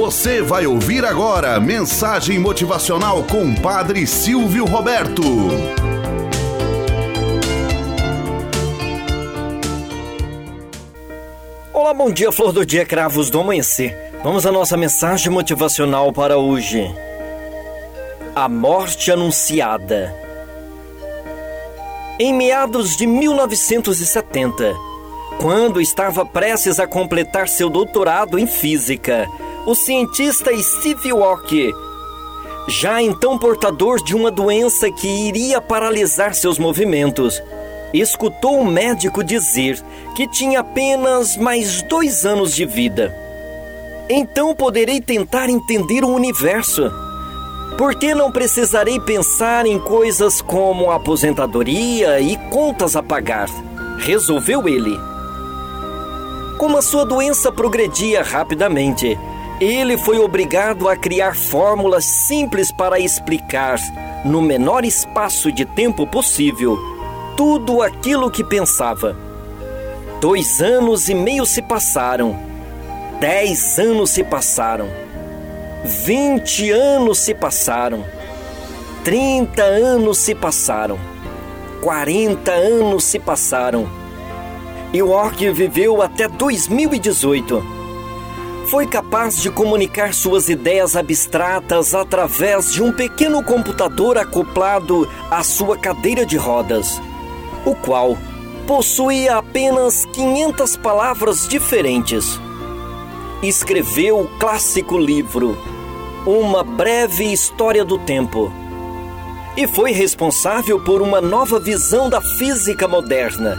Você 0.00 0.40
vai 0.40 0.66
ouvir 0.66 1.04
agora 1.04 1.60
mensagem 1.60 2.38
motivacional 2.38 3.22
com 3.24 3.54
Padre 3.54 4.06
Silvio 4.06 4.64
Roberto. 4.64 5.22
Olá, 11.74 11.92
bom 11.92 12.10
dia, 12.10 12.32
flor 12.32 12.50
do 12.50 12.64
dia, 12.64 12.86
cravos 12.86 13.28
do 13.28 13.40
amanhecer. 13.40 13.94
Vamos 14.24 14.46
à 14.46 14.50
nossa 14.50 14.74
mensagem 14.74 15.30
motivacional 15.30 16.10
para 16.14 16.38
hoje. 16.38 16.90
A 18.34 18.48
morte 18.48 19.12
anunciada. 19.12 20.14
Em 22.18 22.32
meados 22.32 22.96
de 22.96 23.06
1970, 23.06 24.74
quando 25.38 25.78
estava 25.78 26.24
prestes 26.24 26.80
a 26.80 26.86
completar 26.86 27.48
seu 27.48 27.68
doutorado 27.68 28.38
em 28.38 28.46
física, 28.46 29.28
o 29.70 29.74
cientista 29.76 30.50
Steve 30.60 31.12
Walker, 31.12 31.72
já 32.66 33.00
então 33.00 33.38
portador 33.38 34.02
de 34.02 34.16
uma 34.16 34.28
doença 34.28 34.90
que 34.90 35.06
iria 35.06 35.60
paralisar 35.60 36.34
seus 36.34 36.58
movimentos, 36.58 37.40
escutou 37.94 38.58
o 38.58 38.66
médico 38.66 39.22
dizer 39.22 39.80
que 40.16 40.26
tinha 40.26 40.58
apenas 40.58 41.36
mais 41.36 41.82
dois 41.82 42.26
anos 42.26 42.52
de 42.52 42.66
vida. 42.66 43.14
Então 44.08 44.56
poderei 44.56 45.00
tentar 45.00 45.48
entender 45.48 46.02
o 46.02 46.08
universo. 46.08 46.90
Porque 47.78 48.12
não 48.12 48.32
precisarei 48.32 48.98
pensar 48.98 49.66
em 49.66 49.78
coisas 49.78 50.42
como 50.42 50.90
aposentadoria 50.90 52.20
e 52.20 52.36
contas 52.50 52.96
a 52.96 53.04
pagar. 53.04 53.48
Resolveu 53.98 54.68
ele. 54.68 54.98
Como 56.58 56.76
a 56.76 56.82
sua 56.82 57.06
doença 57.06 57.52
progredia 57.52 58.22
rapidamente, 58.22 59.16
ele 59.60 59.98
foi 59.98 60.18
obrigado 60.18 60.88
a 60.88 60.96
criar 60.96 61.36
fórmulas 61.36 62.06
simples 62.06 62.72
para 62.72 62.98
explicar, 62.98 63.78
no 64.24 64.40
menor 64.40 64.86
espaço 64.86 65.52
de 65.52 65.66
tempo 65.66 66.06
possível, 66.06 66.78
tudo 67.36 67.82
aquilo 67.82 68.30
que 68.30 68.42
pensava. 68.42 69.14
Dois 70.18 70.62
anos 70.62 71.10
e 71.10 71.14
meio 71.14 71.44
se 71.44 71.60
passaram. 71.60 72.38
Dez 73.20 73.78
anos 73.78 74.10
se 74.10 74.24
passaram. 74.24 74.88
Vinte 75.84 76.70
anos 76.70 77.18
se 77.18 77.34
passaram. 77.34 78.04
Trinta 79.04 79.62
anos 79.62 80.18
se 80.18 80.34
passaram. 80.34 80.98
Quarenta 81.82 82.52
anos 82.52 83.04
se 83.04 83.18
passaram. 83.18 83.88
E 84.92 84.98
York 84.98 85.50
viveu 85.50 86.00
até 86.02 86.28
2018. 86.28 87.79
Foi 88.70 88.86
capaz 88.86 89.42
de 89.42 89.50
comunicar 89.50 90.14
suas 90.14 90.48
ideias 90.48 90.94
abstratas 90.94 91.92
através 91.92 92.72
de 92.72 92.80
um 92.80 92.92
pequeno 92.92 93.42
computador 93.42 94.16
acoplado 94.16 95.10
à 95.28 95.42
sua 95.42 95.76
cadeira 95.76 96.24
de 96.24 96.36
rodas, 96.36 97.02
o 97.66 97.74
qual 97.74 98.16
possuía 98.68 99.38
apenas 99.38 100.04
500 100.04 100.76
palavras 100.76 101.48
diferentes. 101.48 102.40
Escreveu 103.42 104.20
o 104.20 104.28
clássico 104.38 104.96
livro 104.96 105.58
Uma 106.24 106.62
Breve 106.62 107.24
História 107.24 107.84
do 107.84 107.98
Tempo 107.98 108.52
e 109.56 109.66
foi 109.66 109.90
responsável 109.90 110.78
por 110.78 111.02
uma 111.02 111.20
nova 111.20 111.58
visão 111.58 112.08
da 112.08 112.20
física 112.20 112.86
moderna. 112.86 113.58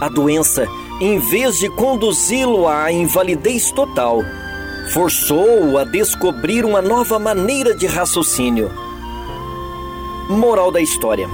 A 0.00 0.08
doença, 0.08 0.66
em 1.00 1.18
vez 1.18 1.58
de 1.58 1.68
conduzi-lo 1.68 2.68
à 2.68 2.92
invalidez 2.92 3.70
total, 3.70 4.22
forçou-o 4.92 5.78
a 5.78 5.84
descobrir 5.84 6.64
uma 6.64 6.82
nova 6.82 7.18
maneira 7.18 7.74
de 7.74 7.86
raciocínio. 7.86 8.70
Moral 10.28 10.70
da 10.70 10.80
história 10.80 11.28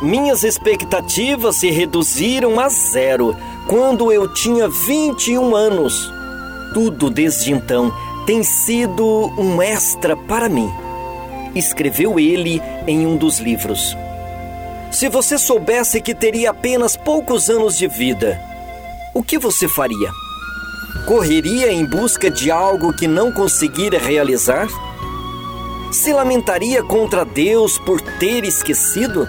minhas 0.00 0.44
expectativas 0.44 1.56
se 1.56 1.70
reduziram 1.70 2.60
a 2.60 2.68
zero 2.68 3.36
quando 3.66 4.12
eu 4.12 4.32
tinha 4.32 4.68
21 4.68 5.56
anos. 5.56 6.12
Tudo 6.72 7.10
desde 7.10 7.52
então 7.52 7.92
tem 8.24 8.42
sido 8.44 9.32
um 9.36 9.60
extra 9.60 10.16
para 10.16 10.48
mim, 10.48 10.70
escreveu 11.54 12.20
ele 12.20 12.62
em 12.86 13.06
um 13.06 13.16
dos 13.16 13.40
livros. 13.40 13.96
Se 14.90 15.08
você 15.08 15.38
soubesse 15.38 16.00
que 16.00 16.14
teria 16.14 16.50
apenas 16.50 16.96
poucos 16.96 17.50
anos 17.50 17.76
de 17.76 17.86
vida, 17.86 18.40
o 19.14 19.22
que 19.22 19.38
você 19.38 19.68
faria? 19.68 20.10
Correria 21.06 21.70
em 21.70 21.84
busca 21.84 22.30
de 22.30 22.50
algo 22.50 22.92
que 22.92 23.06
não 23.06 23.30
conseguira 23.30 23.98
realizar? 23.98 24.66
Se 25.92 26.12
lamentaria 26.12 26.82
contra 26.82 27.24
Deus 27.24 27.78
por 27.78 28.00
ter 28.00 28.44
esquecido? 28.44 29.28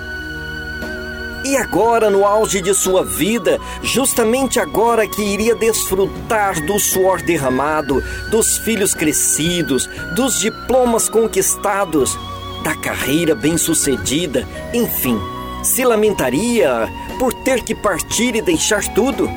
E 1.45 1.55
agora, 1.57 2.09
no 2.09 2.25
auge 2.25 2.61
de 2.61 2.73
sua 2.73 3.03
vida, 3.03 3.59
justamente 3.81 4.59
agora 4.59 5.07
que 5.07 5.21
iria 5.21 5.55
desfrutar 5.55 6.65
do 6.65 6.79
suor 6.79 7.21
derramado, 7.21 8.01
dos 8.29 8.57
filhos 8.59 8.93
crescidos, 8.93 9.89
dos 10.15 10.39
diplomas 10.39 11.07
conquistados, 11.07 12.17
da 12.63 12.75
carreira 12.75 13.33
bem-sucedida, 13.35 14.45
enfim, 14.73 15.17
se 15.63 15.83
lamentaria 15.83 16.89
por 17.17 17.33
ter 17.33 17.63
que 17.63 17.75
partir 17.75 18.35
e 18.35 18.41
deixar 18.41 18.83
tudo? 18.93 19.29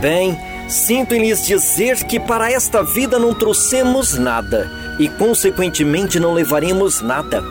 Bem, 0.00 0.38
sinto 0.68 1.14
em 1.14 1.20
lhes 1.20 1.46
dizer 1.46 2.04
que 2.04 2.18
para 2.18 2.50
esta 2.50 2.82
vida 2.82 3.18
não 3.18 3.34
trouxemos 3.34 4.18
nada 4.18 4.70
e, 4.98 5.08
consequentemente, 5.08 6.18
não 6.18 6.32
levaremos 6.32 7.00
nada. 7.00 7.42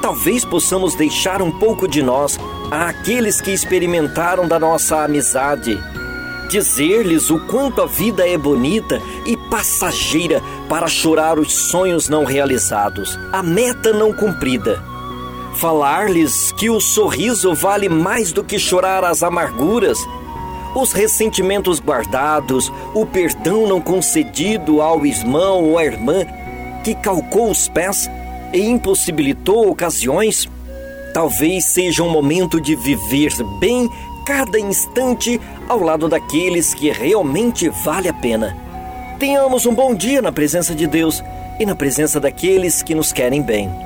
Talvez 0.00 0.44
possamos 0.44 0.94
deixar 0.94 1.42
um 1.42 1.50
pouco 1.50 1.88
de 1.88 2.02
nós 2.02 2.38
àqueles 2.70 3.40
que 3.40 3.50
experimentaram 3.50 4.46
da 4.46 4.58
nossa 4.58 5.02
amizade. 5.02 5.78
Dizer-lhes 6.48 7.28
o 7.28 7.40
quanto 7.40 7.82
a 7.82 7.86
vida 7.86 8.26
é 8.26 8.38
bonita 8.38 9.02
e 9.24 9.36
passageira 9.36 10.40
para 10.68 10.86
chorar 10.86 11.38
os 11.38 11.52
sonhos 11.52 12.08
não 12.08 12.24
realizados, 12.24 13.18
a 13.32 13.42
meta 13.42 13.92
não 13.92 14.12
cumprida. 14.12 14.95
Falar-lhes 15.58 16.52
que 16.52 16.68
o 16.68 16.80
sorriso 16.80 17.54
vale 17.54 17.88
mais 17.88 18.32
do 18.32 18.44
que 18.44 18.58
chorar 18.58 19.04
as 19.04 19.22
amarguras, 19.22 19.98
os 20.74 20.92
ressentimentos 20.92 21.80
guardados, 21.80 22.70
o 22.94 23.06
perdão 23.06 23.66
não 23.66 23.80
concedido 23.80 24.82
ao 24.82 25.06
irmão 25.06 25.64
ou 25.64 25.78
à 25.78 25.84
irmã 25.84 26.26
que 26.84 26.94
calcou 26.94 27.50
os 27.50 27.68
pés 27.68 28.10
e 28.52 28.60
impossibilitou 28.60 29.70
ocasiões 29.70 30.48
Talvez 31.16 31.64
seja 31.64 32.02
um 32.02 32.10
momento 32.10 32.60
de 32.60 32.76
viver 32.76 33.32
bem 33.58 33.88
cada 34.26 34.60
instante 34.60 35.40
ao 35.66 35.80
lado 35.80 36.10
daqueles 36.10 36.74
que 36.74 36.90
realmente 36.90 37.70
vale 37.70 38.06
a 38.06 38.12
pena. 38.12 38.54
Tenhamos 39.18 39.64
um 39.64 39.74
bom 39.74 39.94
dia 39.94 40.20
na 40.20 40.30
presença 40.30 40.74
de 40.74 40.86
Deus 40.86 41.24
e 41.58 41.64
na 41.64 41.74
presença 41.74 42.20
daqueles 42.20 42.82
que 42.82 42.94
nos 42.94 43.14
querem 43.14 43.40
bem. 43.40 43.85